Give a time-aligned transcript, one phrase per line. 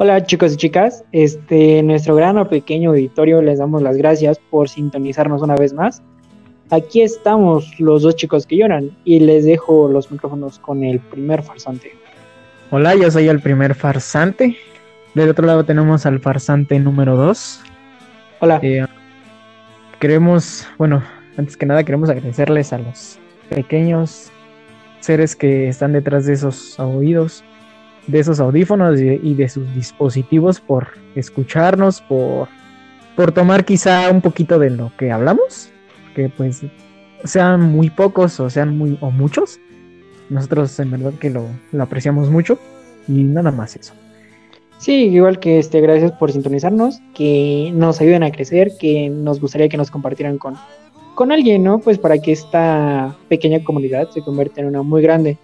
[0.00, 4.68] Hola chicos y chicas, este nuestro gran o pequeño auditorio les damos las gracias por
[4.68, 6.04] sintonizarnos una vez más.
[6.70, 11.42] Aquí estamos los dos chicos que lloran y les dejo los micrófonos con el primer
[11.42, 11.90] farsante.
[12.70, 14.56] Hola, yo soy el primer farsante.
[15.14, 17.60] Del otro lado tenemos al farsante número 2.
[18.38, 18.60] Hola.
[18.62, 18.86] Eh,
[19.98, 21.02] queremos, bueno,
[21.36, 23.18] antes que nada queremos agradecerles a los
[23.50, 24.30] pequeños
[25.00, 27.42] seres que están detrás de esos oídos,
[28.08, 32.48] de esos audífonos y, de sus dispositivos por escucharnos, por,
[33.14, 35.70] por tomar quizá un poquito de lo que hablamos,
[36.16, 36.62] que pues
[37.24, 39.60] sean muy pocos o sean muy o muchos.
[40.30, 41.44] Nosotros en verdad que lo,
[41.78, 42.58] apreciamos mucho
[43.06, 43.92] y nada más eso.
[44.78, 49.68] Sí, igual que este, gracias por sintonizarnos, que nos ayuden a crecer, que nos gustaría
[49.68, 50.54] que nos compartieran con,
[51.14, 51.80] con alguien, ¿no?
[51.80, 55.36] Pues para que esta pequeña comunidad se convierta en una muy grande.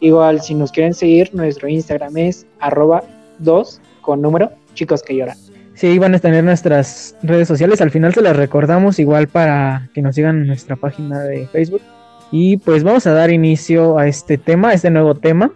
[0.00, 3.02] Igual, si nos quieren seguir, nuestro Instagram es arroba
[3.38, 5.36] 2 con número chicos que lloran.
[5.74, 7.80] Sí, van a tener nuestras redes sociales.
[7.80, 11.82] Al final se las recordamos igual para que nos sigan en nuestra página de Facebook.
[12.30, 15.52] Y pues vamos a dar inicio a este tema, a este nuevo tema.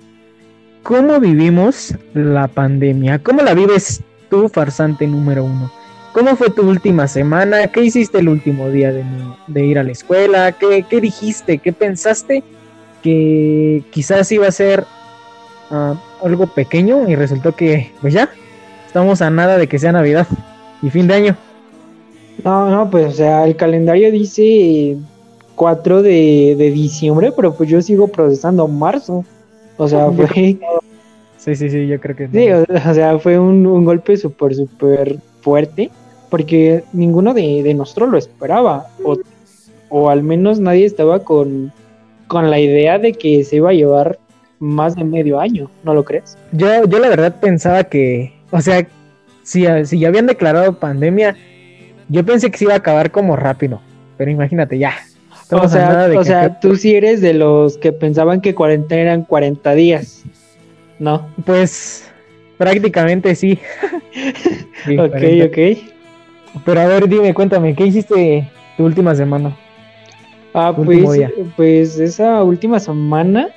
[0.83, 3.19] ¿Cómo vivimos la pandemia?
[3.21, 5.71] ¿Cómo la vives tú, farsante número uno?
[6.13, 7.69] ¿Cómo fue tu última semana?
[7.69, 10.53] ¿Qué hiciste el último día de, ir a la escuela?
[10.53, 11.59] ¿Qué, dijiste?
[11.59, 12.43] ¿Qué pensaste?
[13.03, 14.85] Que quizás iba a ser
[15.71, 18.31] ah, algo pequeño y resultó que, pues ya,
[18.87, 20.27] estamos a nada de que sea Navidad
[20.83, 21.37] y fin de año.
[22.45, 24.97] No, no, pues o sea, el calendario dice
[25.57, 29.25] 4 de, de diciembre, pero pues yo sigo procesando marzo.
[29.77, 30.59] O sea, fue...
[31.37, 32.29] Sí, sí, sí, yo creo que...
[32.29, 35.91] Sí, o, sea, fue un, un golpe súper, súper fuerte
[36.33, 38.87] porque ninguno de, nosotros lo esperaba,
[39.91, 41.71] o, al menos nadie estaba con,
[42.33, 44.19] con la idea de que se iba a llevar
[44.59, 46.39] más de medio año, ¿no lo crees?
[46.53, 48.87] Yo, yo la verdad pensaba que, o sea,
[49.43, 51.37] si, si ya habían declarado pandemia,
[52.09, 53.83] yo pensé que se iba a acabar como rápido,
[54.17, 54.95] pero imagínate, ya.
[55.51, 59.75] O sea, o sea tú sí eres de los que pensaban que cuarentena eran 40
[59.75, 60.23] días,
[60.99, 61.29] ¿no?
[61.45, 62.11] Pues
[62.57, 63.59] prácticamente sí.
[64.99, 65.59] ok, ok.
[66.65, 69.55] Pero a ver, dime, cuéntame, ¿qué hiciste tu última semana?
[70.55, 71.21] Ah, pues,
[71.57, 73.49] pues esa última semana,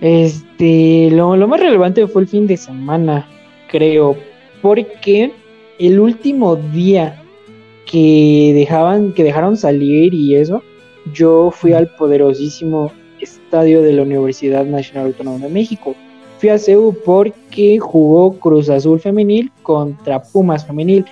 [0.00, 3.26] este, lo, lo más relevante fue el fin de semana,
[3.68, 4.16] creo,
[4.62, 5.32] porque
[5.78, 7.20] el último día
[7.90, 10.62] que dejaban, que dejaron salir y eso,
[11.12, 15.94] yo fui al poderosísimo estadio de la Universidad Nacional Autónoma de México.
[16.38, 21.04] Fui a CEU porque jugó Cruz Azul femenil contra Pumas femenil.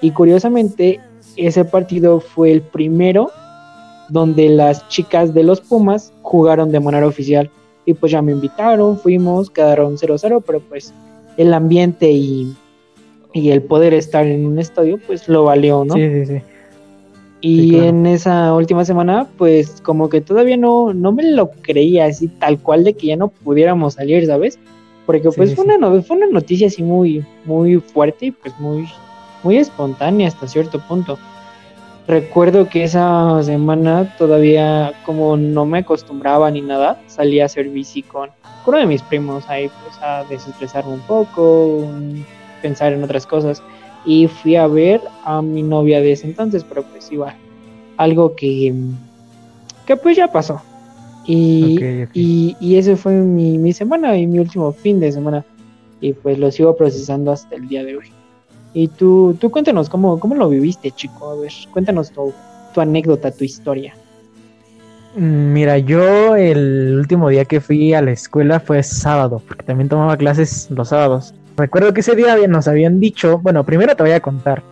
[0.00, 1.00] Y curiosamente,
[1.36, 3.30] ese partido fue el primero
[4.12, 7.50] donde las chicas de los Pumas jugaron de manera oficial.
[7.84, 10.92] Y pues ya me invitaron, fuimos, quedaron 0-0, pero pues
[11.36, 12.54] el ambiente y,
[13.34, 15.94] el poder estar en un estadio, pues lo valió, ¿no?
[15.94, 16.42] Sí, sí, sí.
[17.40, 22.28] Y en esa última semana, pues como que todavía no, no me lo creía así
[22.28, 24.60] tal cual de que ya no pudiéramos salir, ¿sabes?
[25.06, 28.86] Porque pues fue, Una, fue una noticia así muy, muy fuerte y pues muy
[29.42, 31.18] muy espontánea hasta cierto punto.
[32.06, 38.02] Recuerdo que esa semana todavía como no me acostumbraba ni nada, salí a hacer bici
[38.02, 38.30] con,
[38.66, 41.86] uno de mis primos ahí pues a desestresarme un poco,
[42.60, 43.62] pensar en otras cosas
[44.04, 47.34] y fui a ver a mi novia de ese entonces, pero pues igual,
[47.96, 48.74] algo que,
[49.86, 50.60] que pues ya pasó.
[51.24, 51.78] Y,
[52.14, 55.44] y, y ese fue mi, mi semana y mi último fin de semana
[56.00, 58.12] y pues lo sigo procesando hasta el día de hoy.
[58.74, 61.30] Y tú, tú cuéntanos cómo, cómo lo viviste, chico.
[61.30, 62.32] A ver, cuéntanos tu,
[62.72, 63.94] tu anécdota, tu historia.
[65.14, 69.88] Mm, mira, yo el último día que fui a la escuela fue sábado, porque también
[69.88, 71.34] tomaba clases los sábados.
[71.56, 74.62] Recuerdo que ese día nos habían dicho, bueno, primero te voy a contar.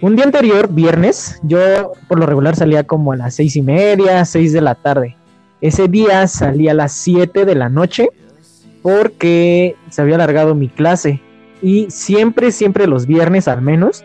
[0.00, 4.24] Un día anterior, viernes, yo por lo regular salía como a las seis y media,
[4.24, 5.16] seis de la tarde.
[5.60, 8.10] Ese día salí a las siete de la noche
[8.82, 11.22] porque se había alargado mi clase
[11.64, 14.04] y siempre, siempre los viernes al menos,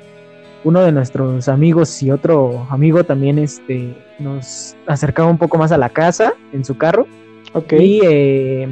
[0.63, 5.77] uno de nuestros amigos y otro amigo también este, nos acercaba un poco más a
[5.77, 7.06] la casa en su carro.
[7.51, 7.73] Ok.
[7.73, 8.69] Y eh,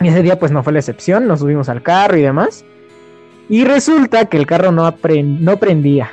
[0.00, 2.64] ese día pues no fue la excepción, nos subimos al carro y demás.
[3.50, 6.10] Y resulta que el carro no, no prendía.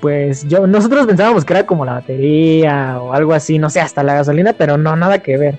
[0.00, 4.04] Pues yo, nosotros pensábamos que era como la batería o algo así, no sé, hasta
[4.04, 5.58] la gasolina, pero no, nada que ver.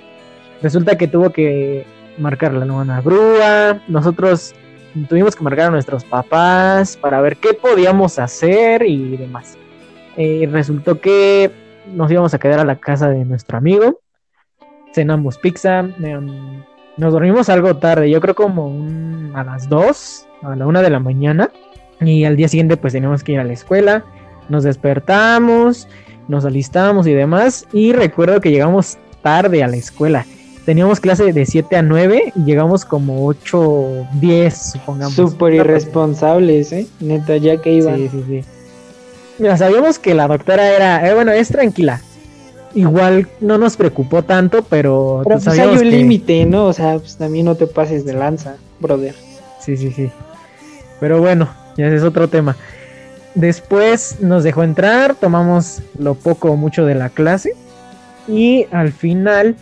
[0.61, 1.85] Resulta que tuvo que
[2.17, 3.81] marcar la nueva grúa.
[3.89, 4.53] Nosotros
[5.07, 9.57] tuvimos que marcar a nuestros papás para ver qué podíamos hacer y demás.
[10.17, 11.51] Eh, resultó que
[11.93, 14.01] nos íbamos a quedar a la casa de nuestro amigo,
[14.93, 16.63] cenamos pizza, em,
[16.97, 18.85] nos dormimos algo tarde, yo creo como
[19.33, 21.49] a las 2, a la 1 de la mañana.
[22.01, 24.03] Y al día siguiente pues teníamos que ir a la escuela,
[24.47, 25.87] nos despertamos,
[26.27, 27.67] nos alistamos y demás.
[27.73, 30.25] Y recuerdo que llegamos tarde a la escuela.
[30.65, 35.13] Teníamos clase de 7 a 9 y llegamos como 8, 10, supongamos.
[35.13, 36.87] Súper irresponsables, ¿eh?
[36.99, 37.97] Neta, ya que iban.
[37.97, 38.41] Sí, sí, sí.
[39.39, 42.01] Mira, sabíamos que la doctora era, eh, bueno, es tranquila.
[42.75, 45.21] Igual no nos preocupó tanto, pero...
[45.23, 46.65] Pero pues hay un límite, ¿no?
[46.65, 49.15] O sea, pues también no te pases de lanza, brother.
[49.59, 50.11] Sí, sí, sí.
[50.99, 52.55] Pero bueno, ya ese es otro tema.
[53.33, 57.53] Después nos dejó entrar, tomamos lo poco o mucho de la clase
[58.27, 59.55] y al final,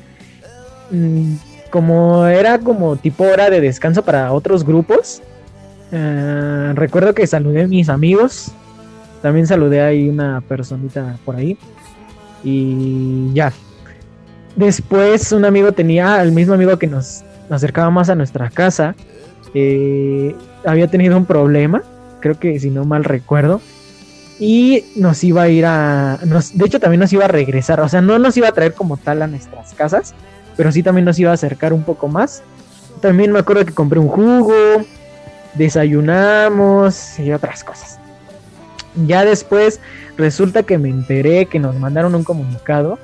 [1.70, 5.22] como era como tipo hora de descanso para otros grupos,
[5.92, 8.52] eh, recuerdo que saludé a mis amigos,
[9.22, 11.58] también saludé ahí una personita por ahí
[12.44, 13.52] y ya.
[14.56, 18.96] Después un amigo tenía, el mismo amigo que nos acercaba más a nuestra casa,
[19.54, 20.36] eh,
[20.66, 21.84] había tenido un problema
[22.20, 23.62] creo que si no mal recuerdo.
[24.40, 26.20] Y nos iba a ir a.
[26.26, 27.80] Nos, de hecho, también nos iba a regresar.
[27.82, 30.14] O sea, no nos iba a traer como tal a nuestras casas.
[30.58, 32.44] Pero sí también nos iba a acercar un poco más.
[33.00, 34.54] También me acuerdo que compré un jugo.
[35.54, 38.00] Desayunamos y otras cosas.
[39.06, 39.80] Ya después
[40.18, 43.00] resulta que me enteré que nos mandaron un comunicado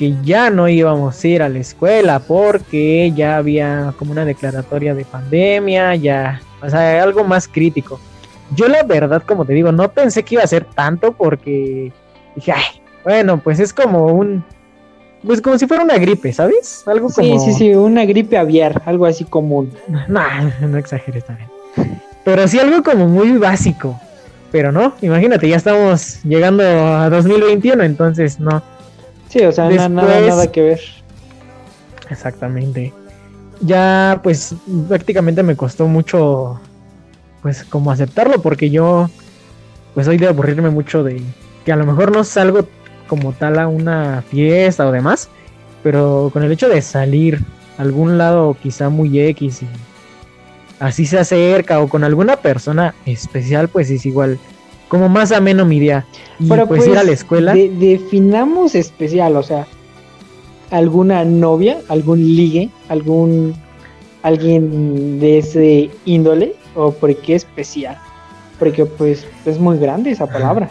[0.00, 4.94] que ya no íbamos a ir a la escuela porque ya había como una declaratoria
[4.94, 8.00] de pandemia, ya, o sea, algo más crítico.
[8.56, 11.92] Yo la verdad, como te digo, no pensé que iba a ser tanto porque
[12.34, 14.42] dije, ay, bueno, pues es como un...
[15.24, 16.82] Pues como si fuera una gripe, ¿sabes?
[16.86, 17.40] Algo como...
[17.40, 19.72] Sí, sí, sí, una gripe aviar, algo así común.
[20.08, 20.22] No,
[20.60, 21.48] no exageres también.
[22.24, 23.98] Pero sí algo como muy básico.
[24.50, 28.62] Pero no, imagínate, ya estamos llegando a 2021, entonces no.
[29.28, 30.80] Sí, o sea, nada, nada que ver.
[32.10, 32.92] Exactamente.
[33.60, 34.54] Ya, pues
[34.88, 36.60] prácticamente me costó mucho
[37.42, 39.08] pues como aceptarlo porque yo
[39.94, 41.22] pues soy de aburrirme mucho de
[41.64, 42.66] que a lo mejor no salgo
[43.10, 45.28] como tal a una fiesta o demás,
[45.82, 47.42] pero con el hecho de salir
[47.76, 49.66] a algún lado quizá muy X y
[50.78, 54.38] así se acerca o con alguna persona especial, pues es igual
[54.86, 56.06] como más ameno mi día.
[56.38, 57.52] Y pues, pues, ir a la pues, escuela.
[57.52, 59.66] definamos especial, o sea,
[60.70, 63.54] alguna novia, algún ligue, algún
[64.22, 67.98] alguien de ese índole o por qué especial.
[68.60, 70.70] Porque pues es muy grande esa palabra.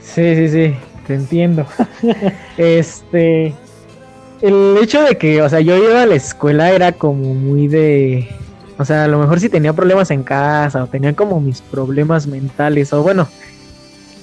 [0.00, 0.74] Sí, sí, sí,
[1.06, 1.66] te entiendo.
[2.56, 3.54] este,
[4.40, 8.28] el hecho de que, o sea, yo iba a la escuela era como muy de,
[8.78, 12.26] o sea, a lo mejor si tenía problemas en casa o tenía como mis problemas
[12.26, 13.28] mentales o bueno,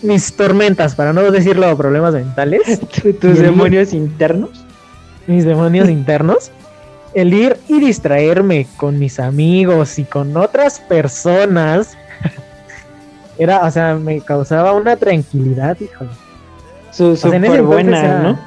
[0.02, 2.80] mis tormentas, para no decirlo problemas mentales.
[3.22, 4.66] ¿Tus demonios internos?
[5.28, 6.52] Mis demonios internos
[7.14, 11.98] el ir y distraerme con mis amigos y con otras personas
[13.38, 16.12] era, o sea, me causaba una tranquilidad, híjole.
[16.92, 18.40] Súper buena, ¿no?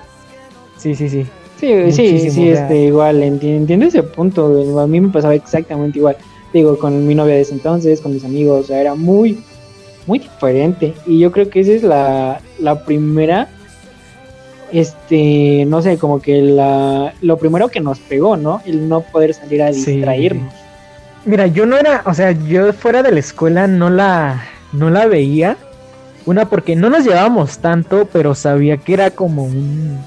[0.76, 1.26] Sí, sí, sí.
[1.58, 4.80] Sí, sí, sí, este, igual, entiendo, ese punto.
[4.80, 6.16] A mí me pasaba exactamente igual.
[6.52, 9.42] Digo, con mi novia de ese entonces, con mis amigos, o sea, era muy,
[10.06, 10.94] muy diferente.
[11.06, 13.48] Y yo creo que esa es la, la primera
[14.74, 18.60] este, no sé, como que la, lo primero que nos pegó, ¿no?
[18.66, 20.52] El no poder salir a distraernos.
[21.24, 25.06] Mira, yo no era, o sea, yo fuera de la escuela no la, no la
[25.06, 25.56] veía.
[26.26, 29.98] Una porque no nos llevábamos tanto, pero sabía que era como un,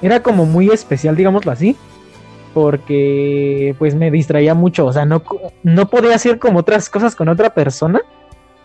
[0.00, 1.76] era como muy especial, digámoslo así.
[2.54, 5.22] Porque pues me distraía mucho, o sea, no,
[5.64, 8.00] no podía hacer como otras cosas con otra persona.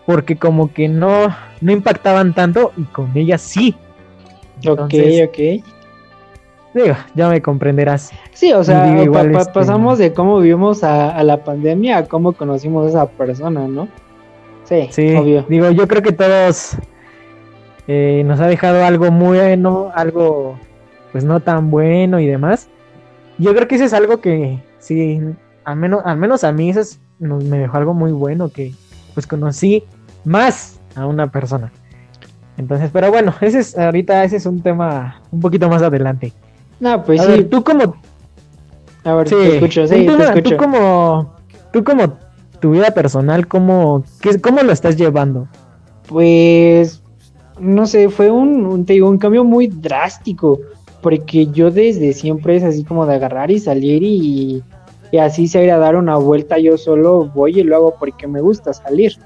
[0.06, 3.76] Porque como que no, no impactaban tanto y con ella sí
[4.68, 4.94] ok,
[5.28, 5.64] ok.
[6.72, 8.12] Digo, ya me comprenderás.
[8.32, 12.88] Sí, o sea, este, pasamos de cómo vivimos a, la pandemia a cómo conocimos a
[12.90, 13.88] esa persona, ¿no?
[14.70, 15.44] Sí, sí obvio.
[15.48, 16.76] Digo, yo creo que todos
[17.88, 20.56] eh, nos ha dejado algo bueno, algo
[21.10, 22.68] pues no tan bueno y demás.
[23.36, 25.20] Yo creo que eso es algo que sí,
[25.64, 26.82] al menos, al menos a mí eso
[27.18, 28.72] me dejó algo muy bueno, que
[29.12, 29.82] pues conocí
[30.24, 31.72] más a una persona.
[32.56, 36.32] Entonces, pero bueno, ese es ahorita ese es un tema un poquito más adelante.
[36.78, 37.42] No, pues sí.
[37.44, 37.96] tú como
[39.02, 40.50] A ver, te escucho, sí, te escucho.
[40.50, 41.34] Tú como
[41.72, 42.18] tú como
[42.60, 45.48] tu vida personal, ¿cómo, qué, cómo lo estás llevando?
[46.06, 47.02] Pues
[47.58, 50.60] no sé, fue un, te digo, un cambio muy drástico,
[51.02, 54.62] porque yo desde siempre es así como de agarrar y salir y,
[55.12, 58.26] y así se ir a dar una vuelta yo solo voy y lo hago porque
[58.26, 59.16] me gusta salir,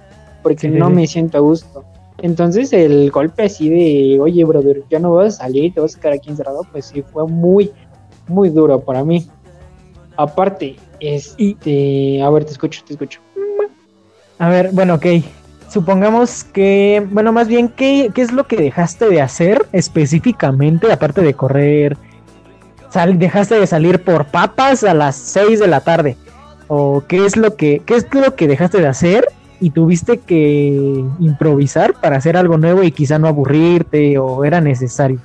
[0.42, 1.84] porque no me siento a gusto.
[2.22, 6.00] Entonces el golpe así de, oye, brother, ya no vas a salir, te vas a
[6.00, 7.70] quedar aquí encerrado, pues sí, fue muy,
[8.28, 9.26] muy duro para mí.
[10.16, 13.20] Aparte, este, a ver, te escucho, te escucho.
[14.38, 15.06] A ver, bueno, ok.
[15.68, 21.20] Supongamos que, bueno, más bien, ¿qué, qué es lo que dejaste de hacer específicamente, aparte
[21.22, 21.96] de correr?
[22.90, 26.16] Sal, ¿Dejaste de salir por papas a las 6 de la tarde?
[26.68, 29.26] ¿O qué es lo que, qué es lo que dejaste de hacer
[29.60, 35.18] y tuviste que improvisar para hacer algo nuevo y quizá no aburrirte o era necesario?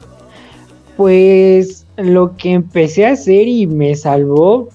[0.98, 4.70] Pues lo que empecé a hacer y me salvó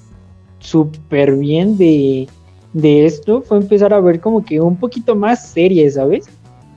[0.60, 2.28] súper bien de,
[2.82, 6.26] esto fue empezar a ver como que un poquito más series, ¿sabes?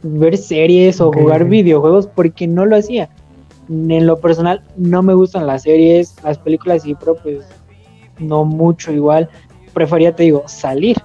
[0.03, 3.09] Ver series o jugar videojuegos porque no lo hacía.
[3.69, 7.39] En lo personal no me gustan las series, las películas sí, pero pues
[8.19, 9.29] no mucho igual.
[9.73, 10.97] Prefería, te digo, salir.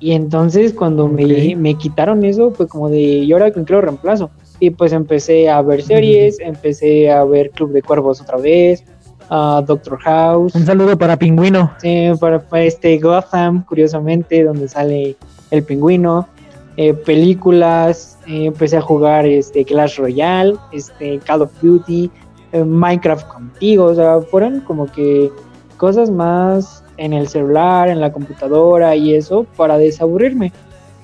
[0.00, 3.80] Y entonces cuando me, me, quitaron eso fue como de, ¿y ahora con qué lo
[3.80, 4.30] reemplazo?
[4.60, 8.84] Y pues empecé a ver series, empecé a ver Club de Cuervos otra vez,
[9.30, 10.54] a Doctor House.
[10.54, 11.72] Un saludo para Pingüino.
[11.78, 15.16] Sí, para, este Gotham, curiosamente, donde sale
[15.50, 16.28] el pingüino.
[16.76, 22.10] Eh, películas, eh, empecé a jugar este Clash Royale, este Call of Duty,
[22.52, 25.30] eh, Minecraft contigo, o sea, fueron como que
[25.76, 30.52] cosas más en el celular, en la computadora y eso para desaburrirme.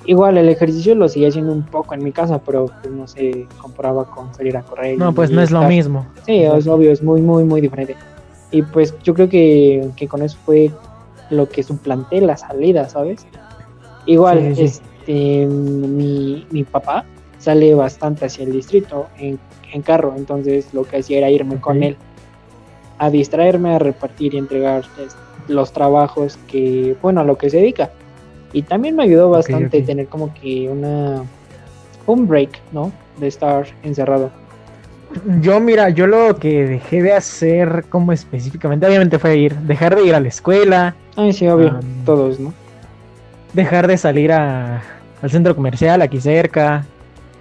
[0.07, 3.47] Igual el ejercicio lo seguía haciendo un poco en mi casa, pero pues, no se
[3.59, 4.99] comparaba con salir a correr.
[4.99, 6.07] No, pues no es lo mismo.
[6.26, 7.97] Sí, es obvio, es muy, muy, muy diferente.
[8.50, 10.71] Y pues yo creo que, con eso fue
[11.28, 13.26] lo que suplanté la salida, ¿sabes?
[14.07, 17.04] Igual, este mi, mi, papá
[17.38, 19.38] sale bastante hacia el distrito en,
[19.73, 21.97] en, carro, entonces lo que hacía era irme con él
[23.00, 25.16] a distraerme, a repartir y entregar este,
[25.49, 27.90] los trabajos que, bueno, a lo que se dedica.
[28.52, 31.23] Y también me ayudó bastante tener como que una
[32.07, 32.92] un break, ¿no?
[33.19, 34.30] De estar encerrado.
[35.40, 40.04] Yo, mira, yo lo que dejé de hacer como específicamente, obviamente fue ir, dejar de
[40.07, 40.95] ir a la escuela.
[41.16, 42.54] Ay, sí, obvio, todos, ¿no?
[43.52, 44.83] Dejar de salir a,
[45.21, 46.85] al centro comercial aquí cerca.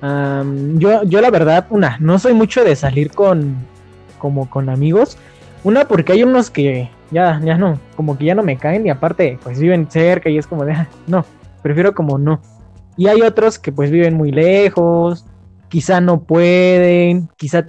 [0.01, 3.57] yo, yo la verdad, una, no soy mucho de salir con,
[4.17, 5.17] como con amigos.
[5.63, 8.89] Una, porque hay unos que ya, ya no, como que ya no me caen y
[8.89, 11.25] aparte, pues viven cerca y es como de, ah, no,
[11.61, 12.41] prefiero como no.
[12.97, 15.25] Y hay otros que pues viven muy lejos,
[15.69, 17.65] quizá no pueden, quizá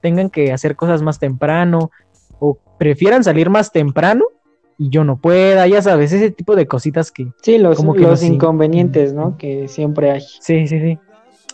[0.00, 1.90] tengan que hacer cosas más temprano
[2.38, 4.24] o prefieran salir más temprano
[4.78, 7.26] y yo no pueda, ya sabes, ese tipo de cositas que...
[7.42, 9.36] Sí, los, como que los inconvenientes, ¿no?
[9.36, 10.20] Que siempre hay.
[10.20, 10.98] Sí, sí, sí.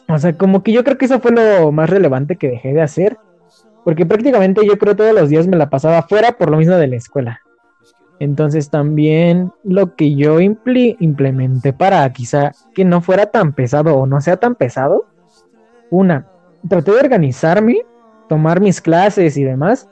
[0.09, 2.83] O sea, como que yo creo que eso fue lo más relevante que dejé de
[2.83, 3.19] hacer
[3.87, 6.89] porque prácticamente yo creo todos los días me la pasaba fuera por lo mismo de
[6.89, 7.43] la escuela.
[8.19, 14.21] Entonces también lo que yo implementé para quizá que no fuera tan pesado o no
[14.21, 15.07] sea tan pesado,
[15.89, 16.27] una,
[16.69, 17.83] traté de organizarme,
[18.29, 19.89] tomar mis clases y demás,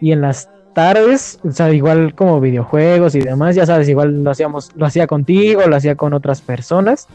[0.00, 4.30] y en las tardes, o sea, igual como videojuegos y demás, ya sabes, igual lo
[4.30, 7.08] hacíamos, lo hacía contigo, lo hacía con otras personas,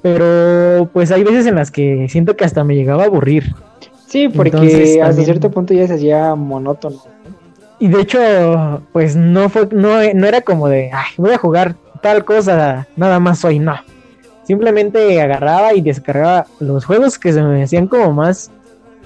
[0.00, 3.52] pero pues hay veces en las que siento que hasta me llegaba a aburrir.
[4.10, 6.96] Sí, porque hasta cierto punto ya se hacía monótono.
[7.78, 11.76] Y de hecho, pues no fue, no, no era como de, ay, voy a jugar
[12.02, 13.76] tal cosa, nada más hoy, no.
[14.42, 18.50] Simplemente agarraba y descargaba los juegos que se me hacían como más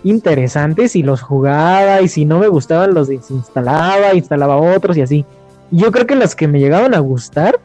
[0.05, 5.27] interesantes y los jugaba y si no me gustaban los desinstalaba, instalaba otros y así.
[5.71, 7.61] Yo creo que los que me llegaban a gustar,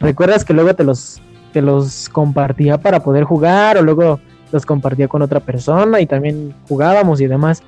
[0.00, 4.18] recuerdas que luego te los, te los compartía para poder jugar o luego
[4.52, 7.62] los compartía con otra persona y también jugábamos y demás.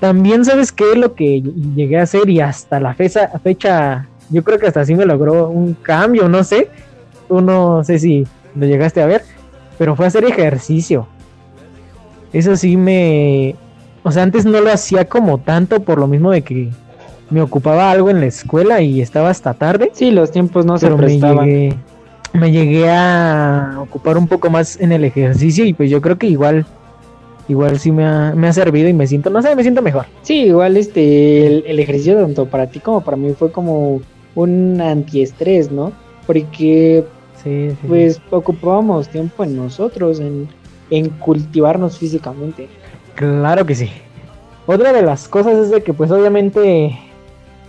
[0.00, 4.42] También sabes qué es lo que llegué a hacer y hasta la fecha, fecha yo
[4.44, 6.68] creo que hasta así me logró un cambio, no sé.
[7.28, 8.26] Tú no sé si
[8.56, 9.22] lo llegaste a ver,
[9.78, 11.06] pero fue hacer ejercicio.
[12.32, 13.56] Eso sí me...
[14.02, 16.70] O sea, antes no lo hacía como tanto por lo mismo de que
[17.28, 19.90] me ocupaba algo en la escuela y estaba hasta tarde.
[19.92, 21.76] Sí, los tiempos no se prestaban me llegué
[22.32, 26.66] a ocupar un poco más en el ejercicio y pues yo creo que igual
[27.48, 30.06] igual sí me ha, me ha servido y me siento, no sé, me siento mejor.
[30.22, 34.00] Sí, igual este el, ejercicio tanto para ti como para mí fue como
[34.36, 35.92] un antiestrés, ¿no?
[36.26, 37.04] Porque
[37.88, 40.46] pues ocupábamos tiempo en nosotros, en,
[40.90, 42.68] en cultivarnos físicamente.
[43.14, 43.90] Claro que sí.
[44.66, 46.96] Otra de las cosas es de que pues obviamente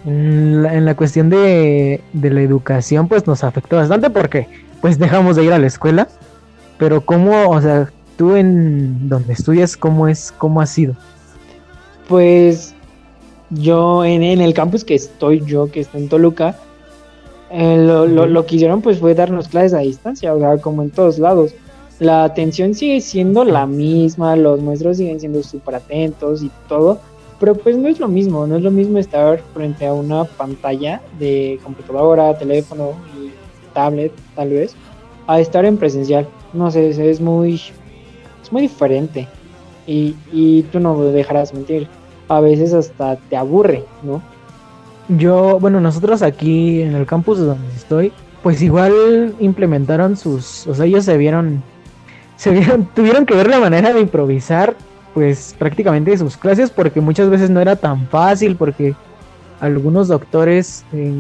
[0.06, 4.48] en la, cuestión de, la educación, pues nos afectó bastante porque
[4.82, 6.08] pues dejamos de ir a la escuela.
[6.78, 10.96] Pero cómo, o sea, tú en donde estudias, ¿cómo es, cómo ha sido?
[12.08, 12.74] Pues
[13.52, 16.56] yo en, el campus que estoy yo, que está en Toluca,
[17.52, 20.90] eh, lo, lo, que hicieron pues fue darnos clases a distancia, o sea, como en
[20.90, 21.54] todos lados.
[22.00, 27.00] La atención sigue siendo la misma, los maestros siguen siendo súper atentos y todo,
[27.42, 31.02] pero pues no es lo mismo, no es lo mismo estar frente a una pantalla
[31.18, 33.32] de computadora, teléfono y
[33.74, 34.76] tablet, tal vez,
[35.26, 36.28] a estar en presencial.
[36.54, 39.28] No sé, es muy, es muy diferente.
[39.88, 41.88] Y, y tú no dejarás mentir.
[42.28, 44.22] A veces hasta te aburre, ¿no?
[45.18, 50.86] Yo, bueno, nosotros aquí en el campus donde estoy, pues igual implementaron sus, o sea,
[50.86, 51.64] ellos se vieron,
[52.36, 54.76] se vieron, tuvieron que ver la manera de improvisar,
[55.14, 58.96] pues prácticamente sus clases, porque muchas veces no era tan fácil, porque
[59.60, 61.12] algunos doctores, eh,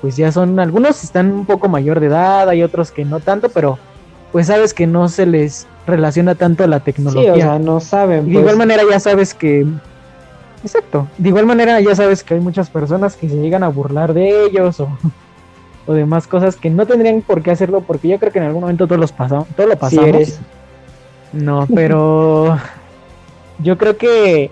[0.00, 3.48] pues ya son, algunos están un poco mayor de edad, hay otros que no tanto,
[3.48, 3.78] pero
[4.30, 7.34] pues sabes que no se les relaciona tanto a la tecnología.
[7.34, 8.26] Sí, o sea, no saben.
[8.26, 8.56] de igual pues.
[8.56, 9.66] manera ya sabes que
[10.64, 11.08] Exacto.
[11.18, 14.46] De igual manera, ya sabes que hay muchas personas que se llegan a burlar de
[14.46, 14.88] ellos o,
[15.86, 18.62] o demás cosas que no tendrían por qué hacerlo porque yo creo que en algún
[18.62, 20.40] momento todos los pasamos, todo lo pasamos.
[21.32, 22.58] No, pero
[23.62, 24.50] yo creo que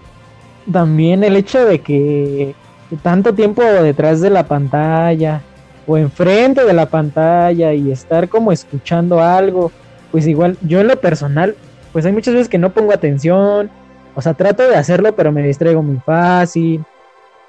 [0.71, 2.55] también el hecho de que
[3.02, 5.43] tanto tiempo detrás de la pantalla
[5.87, 9.73] o enfrente de la pantalla y estar como escuchando algo,
[10.11, 11.57] pues igual yo en lo personal,
[11.93, 13.71] pues hay muchas veces que no pongo atención
[14.14, 16.85] o sea, trato de hacerlo, pero me distraigo muy fácil.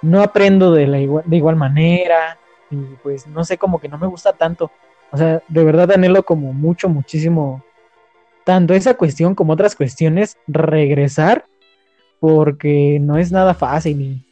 [0.01, 2.37] No aprendo de, la igual, de igual manera.
[2.69, 4.71] Y pues no sé, como que no me gusta tanto.
[5.11, 7.63] O sea, de verdad anhelo como mucho, muchísimo.
[8.43, 11.45] Tanto esa cuestión como otras cuestiones, regresar.
[12.21, 13.99] Porque no es nada fácil.
[13.99, 14.25] Y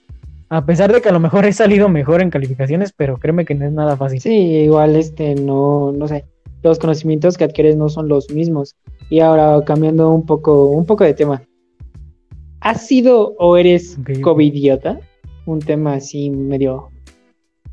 [0.49, 3.55] a pesar de que a lo mejor he salido mejor en calificaciones, pero créeme que
[3.55, 4.21] no es nada fácil.
[4.21, 6.25] Sí, igual este, no, no sé.
[6.61, 8.75] Los conocimientos que adquieres no son los mismos.
[9.09, 11.41] Y ahora cambiando un poco, un poco de tema.
[12.61, 14.99] ¿Has sido o eres covidiota?
[15.45, 16.89] Un tema así medio.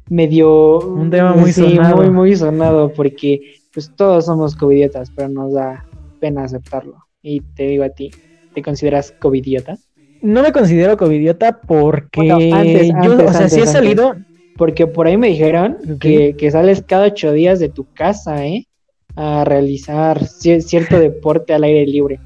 [0.08, 0.78] medio.
[0.80, 1.96] Un tema muy sonado.
[1.96, 5.85] Muy, muy sonado, porque pues todos somos covidiotas, pero nos da
[6.20, 7.04] pena aceptarlo.
[7.20, 8.11] Y te digo a ti,
[8.55, 9.76] ¿te consideras covidiota?
[10.22, 14.14] No me considero covidiota porque antes, yo, o sea, sí he salido.
[14.57, 18.66] Porque por ahí me dijeron que, que, sales cada ocho días de tu casa, ¿eh?
[19.14, 22.18] A realizar cierto deporte al aire libre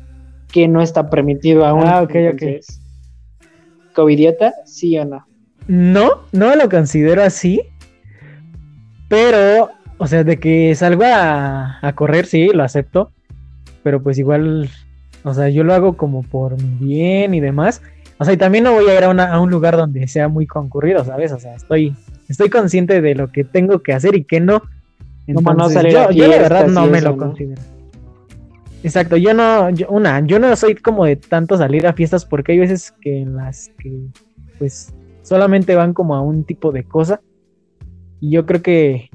[0.53, 1.85] que no está permitido aún.
[1.87, 2.43] Ah, ok, ok.
[3.95, 4.55] ¿Covidiota?
[4.65, 5.27] ¿Sí o no?
[5.67, 7.63] No, no lo considero así.
[9.09, 13.13] Pero, o sea, de que salga a, correr, sí, lo acepto.
[13.83, 14.69] Pero pues igual,
[15.25, 17.83] o sea, yo lo hago como por mi bien y demás.
[18.19, 21.05] O sea, y también no voy a ir a, un lugar donde sea muy concurrido,
[21.05, 21.33] ¿sabes?
[21.33, 21.95] O sea, estoy,
[22.29, 24.63] estoy consciente de lo que tengo que hacer y que no.
[25.27, 27.63] Entonces, yo, yo, de verdad no me lo considero.
[28.83, 32.59] Exacto, yo no, una, yo no soy como de tanto salir a fiestas porque hay
[32.61, 34.07] veces que en las que
[34.59, 37.21] pues solamente van como a un tipo de cosa
[38.21, 39.11] y yo creo que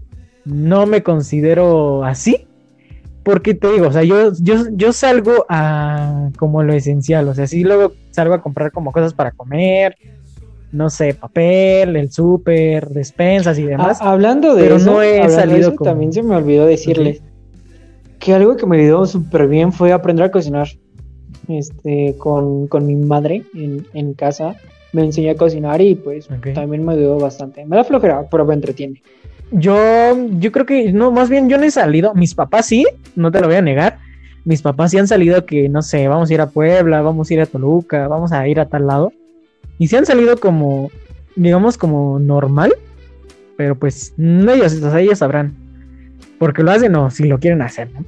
[0.46, 2.45] no me considero así
[3.26, 7.48] porque te digo, o sea, yo, yo, yo salgo a como lo esencial, o sea,
[7.48, 9.98] sí luego salgo a comprar como cosas para comer,
[10.72, 14.00] no sé, papel, el súper, despensas y demás.
[14.00, 17.24] hablando de eso, no he salido también se me olvidó decirles
[18.20, 20.68] que algo que me ayudó súper bien fue aprender a cocinar.
[21.48, 24.56] Este, con, mi madre en, casa.
[24.94, 27.66] Me enseñé a cocinar y pues también me ayudó bastante.
[27.66, 29.02] Me da flojera, pero me entretiene.
[29.52, 32.14] Yo, yo creo que, no, más bien yo no he salido.
[32.14, 34.00] Mis papás sí, no te lo voy a negar.
[34.44, 37.34] Mis papás sí han salido que, no sé, vamos a ir a Puebla, vamos a
[37.34, 39.14] ir a Toluca, vamos a ir a tal lado.
[39.80, 40.92] Y sí han salido como,
[41.36, 42.74] digamos, como normal.
[43.58, 45.56] Pero pues, ellos, o sea, ellos sabrán.
[46.38, 48.06] Porque lo hacen o si lo quieren hacer, ¿no?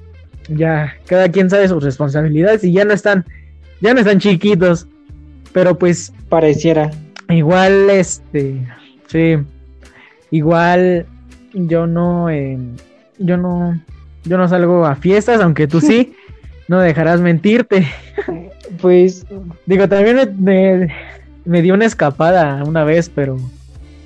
[0.49, 3.25] ya cada quien sabe sus responsabilidades y ya no están,
[3.81, 4.87] ya no están chiquitos,
[5.53, 6.91] pero pues pareciera.
[7.29, 8.65] Igual, este,
[9.07, 9.37] sí,
[10.31, 11.05] igual
[11.65, 12.57] yo no, eh,
[13.17, 13.79] yo no,
[14.23, 16.13] yo no salgo a fiestas, aunque tú sí,
[16.67, 17.87] no dejarás mentirte.
[18.81, 19.25] Pues,
[19.65, 20.93] digo, también me,
[21.45, 23.37] me dio una escapada una vez, pero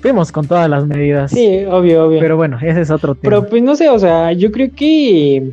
[0.00, 1.30] fuimos con todas las medidas.
[1.30, 2.20] Sí, obvio, obvio.
[2.20, 3.22] Pero bueno, ese es otro tema.
[3.22, 5.52] Pero pues no sé, o sea, yo creo que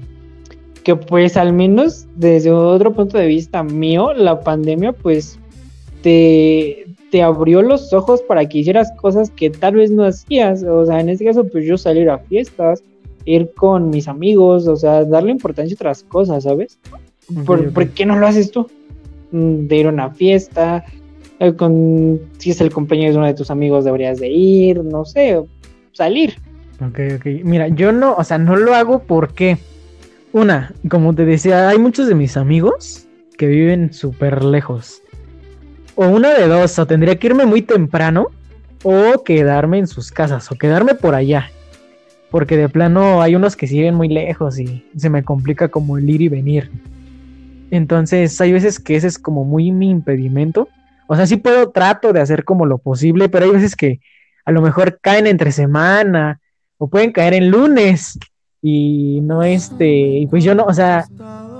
[0.83, 5.39] que pues al menos desde otro punto de vista mío, la pandemia pues
[6.01, 10.63] te, te abrió los ojos para que hicieras cosas que tal vez no hacías.
[10.63, 12.83] O sea, en este caso pues yo salir a fiestas,
[13.25, 16.79] ir con mis amigos, o sea, darle importancia a otras cosas, ¿sabes?
[17.45, 18.67] ¿Por, qué no lo haces tú?
[19.31, 20.83] Mm, de ir a una fiesta,
[21.39, 25.05] eh, con, si es el cumpleaños de uno de tus amigos deberías de ir, no
[25.05, 25.41] sé,
[25.91, 26.35] salir.
[26.81, 27.25] Ok, ok.
[27.43, 29.57] Mira, yo no, o sea, no lo hago porque
[30.31, 35.01] una, como te decía, hay muchos de mis amigos que viven súper lejos.
[36.01, 38.27] O una de dos, o tendría que irme muy temprano
[38.83, 41.51] o quedarme en sus casas o quedarme por allá.
[42.31, 46.09] Porque de plano hay unos que siguen muy lejos y se me complica como el
[46.09, 46.71] ir y venir.
[47.69, 50.69] Entonces hay veces que ese es como muy mi impedimento.
[51.07, 53.99] O sea, sí puedo, trato de hacer como lo posible, pero hay veces que
[54.45, 56.39] a lo mejor caen entre semana
[56.77, 58.17] o pueden caer en lunes
[58.61, 61.05] y no este, pues yo no, o sea,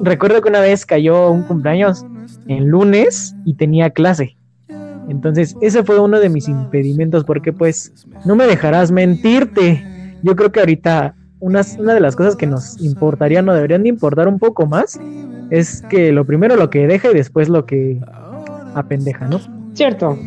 [0.02, 2.06] recuerdo que una vez cayó un cumpleaños
[2.48, 4.36] en lunes y tenía clase.
[5.08, 7.94] Entonces, ese fue uno de mis impedimentos porque pues
[8.26, 9.84] no me dejarás mentirte.
[10.22, 13.90] Yo creo que ahorita una, una de las cosas que nos importaría, no deberían de
[13.90, 15.00] importar un poco más,
[15.50, 18.00] es que lo primero lo que deja y después lo que
[18.76, 19.40] apendeja, ¿no?
[19.74, 20.18] Cierto.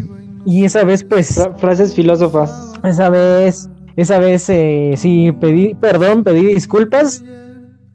[0.44, 1.40] Y esa vez, pues.
[1.58, 2.72] frases filósofas.
[2.82, 7.24] Esa vez, esa vez eh, sí pedí perdón, pedí disculpas.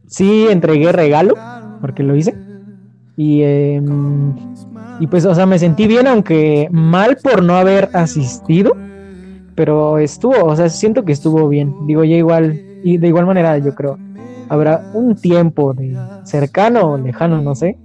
[0.07, 1.35] Sí entregué regalo,
[1.81, 2.35] porque lo hice.
[3.17, 4.33] Y, em,
[4.99, 8.73] y pues, o sea, me sentí bien, aunque mal por no haber asistido.
[9.55, 11.73] Pero estuvo, o sea, siento que estuvo bien.
[11.87, 13.97] Digo, ya igual, y de igual manera, yo creo,
[14.49, 17.77] habrá un tiempo de cercano o lejano, no sé,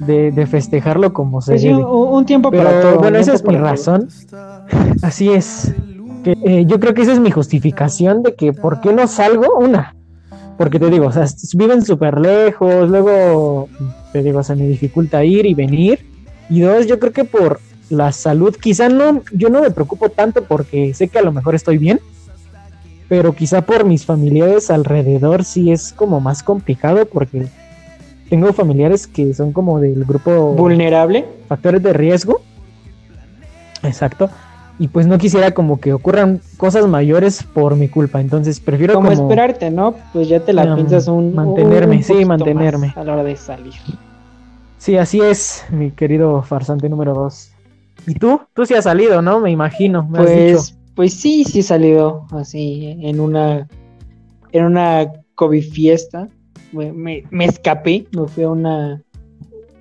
[0.00, 2.98] de, festejarlo como se pues un, tiempo para todo.
[2.98, 4.08] Bueno, esa es mi razón.
[5.02, 5.72] Así es.
[6.24, 9.58] Que, eh, yo creo que esa es mi justificación de que por qué no salgo.
[9.58, 9.94] Una,
[10.56, 13.68] porque te digo, o sea, viven súper lejos, luego
[14.12, 16.06] te digo, se me dificulta ir y venir.
[16.48, 17.60] Y dos, yo creo que por
[17.90, 21.54] la salud, quizá no, yo no me preocupo tanto porque sé que a lo mejor
[21.54, 22.00] estoy bien,
[23.08, 27.46] pero quizá por mis familiares alrededor sí es como más complicado porque
[28.30, 32.40] tengo familiares que son como del grupo vulnerable, factores de riesgo.
[33.82, 34.30] Exacto.
[34.78, 39.12] Y pues no quisiera como que ocurran cosas mayores por mi culpa, entonces prefiero como,
[39.12, 39.94] esperarte, ¿no?
[40.12, 43.74] Pues ya te la um, piensas un mantenerme, sí, mantenerme a la hora de salir.
[44.78, 47.52] Sí, así es, mi querido farsante número dos.
[48.06, 48.40] ¿Y tú?
[48.52, 49.38] Tú sí has salido, ¿no?
[49.38, 50.08] Me imagino.
[50.12, 53.68] pues, pues sí, sí he salido así en una
[54.52, 56.28] en una COVID fiesta
[56.74, 59.02] me, me, escapé, me fui a una,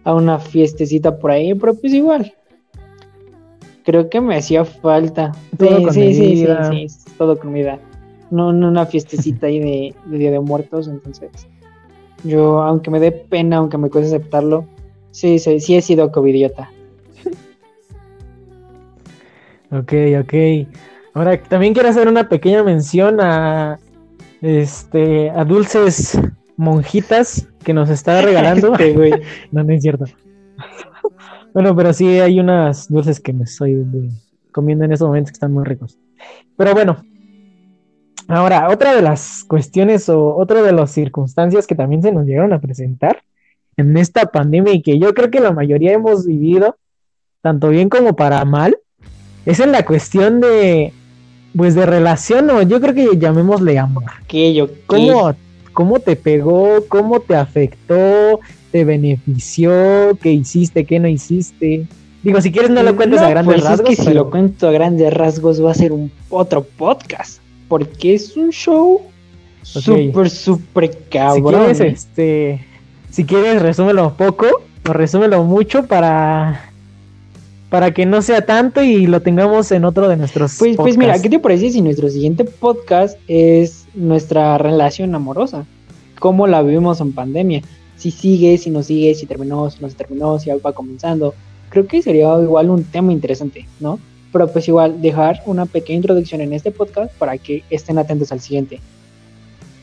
[0.03, 2.34] a una fiestecita por ahí, pero pues igual.
[3.83, 5.31] Creo que me hacía falta.
[5.57, 7.79] Todo sí, sí, sí, sí, todo comida.
[8.31, 11.29] No, no una fiestecita ahí de, Día de Muertos, entonces.
[12.23, 14.65] Yo, aunque me dé pena, aunque me cueste aceptarlo,
[15.11, 16.71] sí, sí, sí he sido covidiota.
[19.71, 20.33] ok, ok.
[21.13, 23.79] Ahora, también quiero hacer una pequeña mención a
[24.41, 26.19] este a dulces
[26.57, 28.73] monjitas que nos está regalando.
[29.51, 30.05] no, no es cierto.
[31.53, 33.85] Bueno, pero sí hay unas dulces que me estoy
[34.51, 35.97] comiendo en estos momentos que están muy ricos.
[36.57, 37.03] Pero bueno,
[38.27, 42.53] ahora, otra de las cuestiones o otra de las circunstancias que también se nos llegaron
[42.53, 43.23] a presentar
[43.77, 46.77] en esta pandemia y que yo creo que la mayoría hemos vivido,
[47.41, 48.77] tanto bien como para mal,
[49.45, 50.93] es en la cuestión de,
[51.55, 54.05] pues de relación, o yo creo que llamémosle amor.
[54.53, 55.35] yo ¿Cómo,
[55.73, 58.39] cómo te pegó, cómo te afectó,
[58.73, 61.86] te benefició, qué hiciste, qué no hiciste.
[62.23, 63.91] Digo, si quieres no lo cuentes a grandes pues rasgos.
[63.91, 68.15] Es que si lo cuento a grandes rasgos va a ser un otro podcast, porque
[68.15, 68.99] es un show
[69.62, 71.75] súper, súper cabrón.
[71.75, 72.65] Si quieres, este,
[73.12, 74.47] si quieres resúmelo poco
[74.89, 76.71] o resúmelo mucho para
[77.69, 81.21] para que no sea tanto y lo tengamos en otro de nuestros pues, Pues mira,
[81.21, 85.65] ¿qué te parece si nuestro siguiente podcast es nuestra relación amorosa?
[86.17, 87.62] ¿Cómo la vivimos en pandemia?
[88.03, 91.33] Si sigue, si no sigue, si terminó, si no se terminó, si va comenzando.
[91.69, 93.99] Creo que sería igual un tema interesante, ¿no?
[94.31, 98.41] Pero pues igual dejar una pequeña introducción en este podcast para que estén atentos al
[98.41, 98.79] siguiente.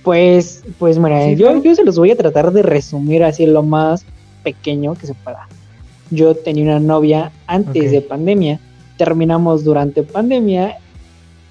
[0.02, 4.04] Pues, pues mira, yo, yo se los voy a tratar de resumir así lo más
[4.42, 5.48] pequeño que se pueda
[6.10, 8.60] yo tenía una novia antes de pandemia,
[8.96, 10.78] terminamos durante pandemia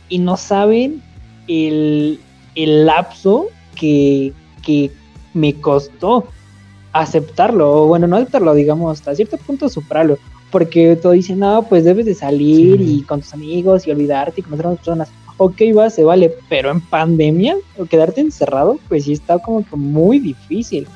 [0.10, 1.02] y no saben
[1.48, 2.20] el,
[2.56, 4.34] lapso que,
[5.34, 6.26] me costó
[6.94, 10.18] aceptarlo, o bueno, no aceptarlo, digamos, hasta cierto punto superarlo,
[10.52, 14.44] porque todo dice, no, pues debes de salir y con tus amigos y olvidarte y
[14.44, 15.10] conocer a otras personas.
[15.38, 19.76] Ok, va, se vale, pero en pandemia, o quedarte encerrado, pues sí está como que
[19.76, 20.88] muy difícil.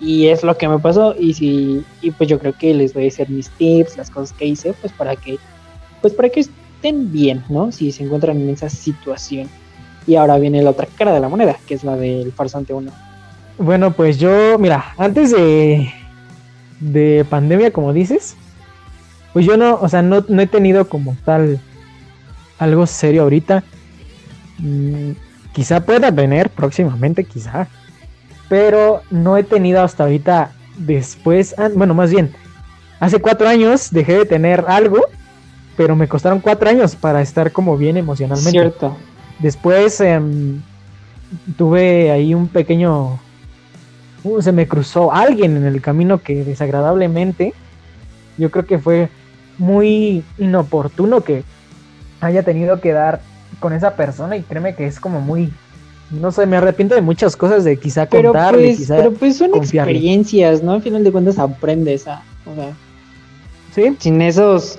[0.00, 3.04] Y es lo que me pasó y si y pues yo creo que les voy
[3.04, 5.38] a hacer mis tips, las cosas que hice, pues para que
[6.00, 7.70] pues para que estén bien, ¿no?
[7.70, 9.48] Si se encuentran en esa situación.
[10.06, 12.90] Y ahora viene la otra cara de la moneda, que es la del farsante 1.
[13.60, 15.92] Bueno, pues yo, mira, antes de
[16.80, 18.34] de pandemia, como dices,
[19.32, 21.60] pues yo no, o sea, no, no he tenido como tal
[22.58, 23.62] algo serio ahorita.
[24.58, 25.12] Mm,
[25.52, 27.68] quizá pueda tener próximamente, quizá
[28.50, 32.32] pero no he tenido hasta ahorita después, ah, bueno, más bien,
[32.98, 35.04] hace cuatro años dejé de tener algo,
[35.76, 38.50] pero me costaron cuatro años para estar como bien emocionalmente.
[38.50, 38.96] Cierto.
[39.38, 40.60] Después em,
[41.56, 43.20] tuve ahí un pequeño,
[44.24, 47.54] uh, se me cruzó alguien en el camino que desagradablemente,
[48.38, 49.08] yo creo que fue
[49.58, 51.42] muy inoportuno que
[52.20, 53.20] haya tenido que dar
[53.58, 55.50] con esa persona y créeme que es como muy
[56.10, 59.36] no sé, me arrepiento de muchas cosas de quizá pero contarle, pues, quizá pero pues
[59.36, 59.92] son confiarle.
[59.92, 60.72] experiencias, ¿no?
[60.72, 62.72] Al final de cuentas aprendes a, o sea,
[63.72, 64.78] Sí, sin esos,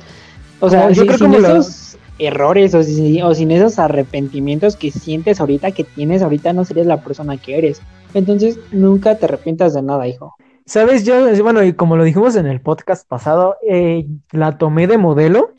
[0.60, 4.92] o sea, yo creo sin lo- esos errores o sin, o sin esos arrepentimientos que
[4.92, 7.82] sientes ahorita, que tienes ahorita, no serías la persona que eres.
[8.14, 10.36] Entonces, nunca te arrepientas de nada, hijo.
[10.66, 14.98] Sabes, yo, bueno, y como lo dijimos en el podcast pasado, eh, la tomé de
[14.98, 15.52] modelo,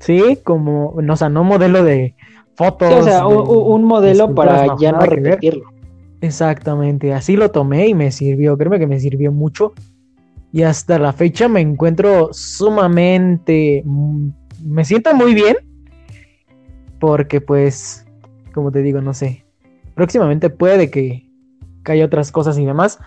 [0.00, 2.14] sí, como, no, o sea, no modelo de
[2.54, 2.88] fotos.
[2.88, 5.64] Sí, o sea, de- un modelo para no, ya no repetirlo.
[6.20, 9.74] Exactamente, así lo tomé y me sirvió, créeme que me sirvió mucho.
[10.52, 14.28] Y hasta la fecha me encuentro sumamente, mm,
[14.64, 15.56] me siento muy bien,
[17.00, 18.06] porque pues,
[18.54, 19.44] como te digo, no sé,
[19.94, 21.23] próximamente puede que,
[21.84, 22.98] que haya otras cosas y demás,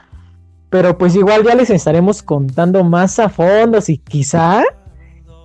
[0.69, 4.63] pero pues igual ya les estaremos contando más a fondo, si quizá,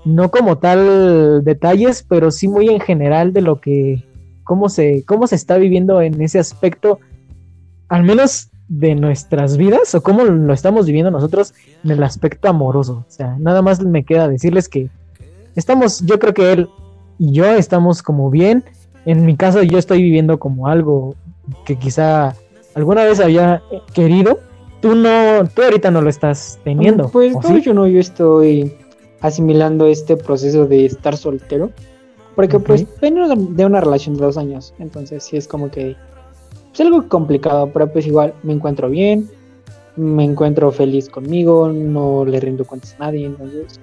[0.05, 4.05] no como tal detalles, pero sí muy en general de lo que,
[4.45, 6.99] cómo se, cómo se está viviendo en ese aspecto
[7.89, 11.53] al menos de nuestras vidas o cómo lo estamos viviendo nosotros
[11.85, 13.05] en el aspecto amoroso.
[13.07, 14.89] O sea, nada más me queda decirles que
[15.55, 16.69] estamos, yo creo que él
[17.19, 18.65] y yo estamos como bien.
[19.05, 21.15] En mi caso yo estoy viviendo como algo
[21.67, 22.35] que quizá
[22.75, 23.63] alguna vez había
[23.95, 24.41] querido.
[24.81, 27.09] Tú no, tú ahorita no lo estás teniendo.
[27.09, 27.61] Pues ¿o no, sí?
[27.61, 28.75] yo no, yo estoy
[29.21, 31.71] asimilando este proceso de estar soltero.
[32.35, 34.75] Porque pues vengo de una relación de dos años.
[34.79, 35.97] Entonces sí es como que
[36.73, 39.29] es algo complicado, pero pues igual me encuentro bien,
[39.97, 43.79] me encuentro feliz conmigo, no le rindo cuentas a nadie, entonces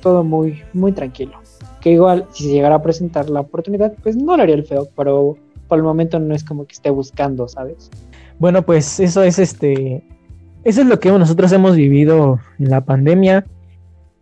[0.00, 1.38] todo muy, muy tranquilo.
[1.80, 4.88] Que igual, si se llegara a presentar la oportunidad, pues no le haría el feo,
[4.96, 5.36] pero
[5.68, 7.90] por el momento no es como que esté buscando, ¿sabes?
[8.38, 10.02] Bueno, pues eso es este.
[10.64, 13.44] Eso es lo que nosotros hemos vivido en la pandemia.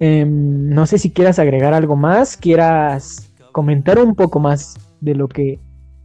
[0.01, 5.29] Em, no sé si quieras agregar algo más, quieras comentar un poco más de lo
[5.29, 5.61] que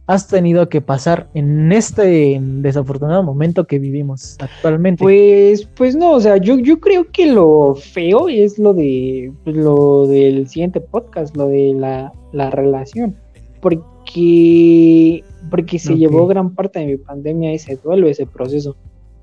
[0.08, 5.02] has tenido que pasar en este desafortunado momento que vivimos actualmente.
[5.02, 10.06] Pues, pues no, o sea, yo, yo creo que lo feo es lo de lo
[10.06, 13.16] del siguiente podcast, lo de la, la relación.
[13.60, 13.82] Porque,
[15.50, 15.98] porque se Ok.
[15.98, 18.76] llevó gran parte de mi pandemia ese duelo, ese proceso.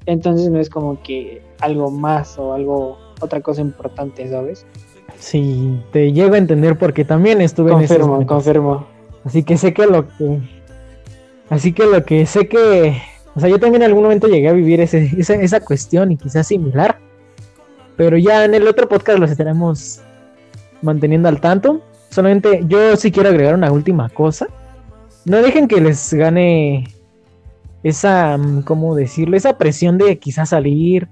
[0.06, 4.66] Entonces no es como que algo más o algo, otra cosa importante, ¿sabes?
[5.18, 8.88] Sí, te llego a entender porque también estuve en esos Confirmo, confirmo.
[9.24, 10.40] Así que sé que lo que.
[11.50, 12.98] Así que lo que sé que.
[13.36, 16.18] O sea, yo también en algún momento llegué a vivir ese, esa, esa cuestión y
[16.18, 17.00] quizás similar.
[17.98, 20.02] Pero ya en el otro podcast los estaremos
[20.82, 21.82] manteniendo al tanto.
[22.10, 24.48] Solamente yo sí quiero agregar una última cosa.
[25.26, 26.88] No dejen que les gane
[27.84, 29.36] esa, mm, ¿cómo decirlo?
[29.36, 31.08] Esa presión de quizás salir,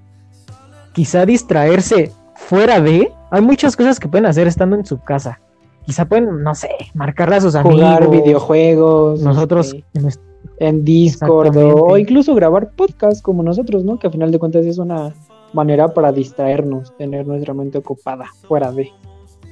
[0.92, 3.12] quizá distraerse fuera de.
[3.30, 5.40] Hay muchas cosas que pueden hacer estando en su casa.
[5.84, 8.24] Quizá pueden, no sé, marcarle a sus Jugar amigos.
[8.24, 9.20] videojuegos.
[9.20, 10.20] Nosotros este,
[10.58, 13.98] en Discord o, incluso grabar podcast como nosotros, ¿no?
[13.98, 15.12] Que a final de cuentas es una
[15.52, 18.90] manera para distraernos, tener nuestra mente ocupada fuera de.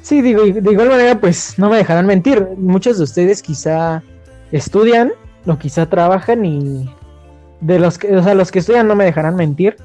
[0.01, 2.49] Sí, digo, de igual manera, pues no me dejarán mentir.
[2.57, 4.03] Muchos de ustedes quizá
[4.53, 5.13] estudian
[5.47, 6.89] o quizá trabajan y
[7.61, 9.77] de los que, o sea, los que estudian no me dejarán mentir.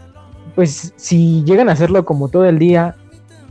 [0.55, 2.95] Pues si llegan a hacerlo como todo el día,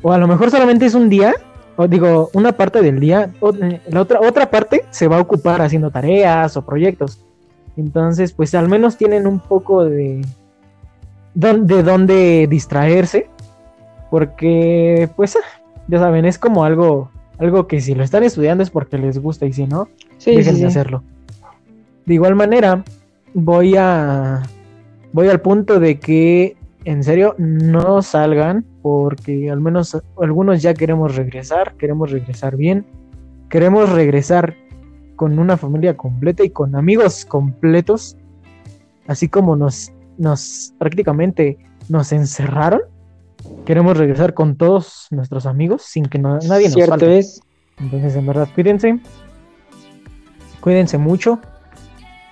[0.03, 1.35] o a lo mejor solamente es un día,
[1.77, 5.63] o digo, una parte del día, eh, la otra, otra parte se va a ocupar
[5.63, 7.21] haciendo tareas o proyectos.
[7.77, 10.25] Entonces, pues al menos tienen un poco de,
[11.35, 13.29] de dónde distraerse.
[14.11, 18.71] Porque, pues, ah, ya saben, es como algo, algo que si lo están estudiando es
[18.71, 19.89] porque les gusta y si no,
[20.27, 20.79] Sí, dejen sí, de sí.
[20.79, 21.03] hacerlo.
[22.05, 22.85] De igual manera,
[23.35, 24.43] voy a
[25.13, 31.17] voy al punto de que en serio no salgan porque al menos algunos ya queremos
[31.17, 32.85] regresar, queremos regresar bien,
[33.49, 34.55] queremos regresar
[35.17, 38.17] con una familia completa y con amigos completos,
[39.07, 41.59] así como nos nos prácticamente
[41.89, 42.81] nos encerraron.
[43.65, 47.19] Queremos regresar con todos nuestros amigos sin que no- nadie nos Cierto falte.
[47.19, 47.41] es.
[47.79, 48.99] Entonces, en verdad, cuídense.
[50.67, 51.39] Cuídense mucho.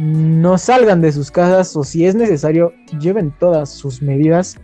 [0.01, 4.57] No salgan de sus casas o si es necesario, lleven todas sus medidas.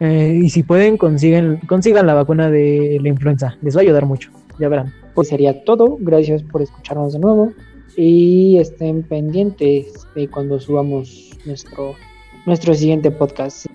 [0.00, 3.56] Eh, y si pueden, consiguen, consigan la vacuna de la influenza.
[3.62, 4.32] Les va a ayudar mucho.
[4.58, 4.92] Ya verán.
[5.14, 5.96] Pues sería todo.
[6.00, 7.52] Gracias por escucharnos de nuevo.
[7.96, 11.94] Y estén pendientes de cuando subamos nuestro,
[12.46, 13.66] nuestro siguiente podcast.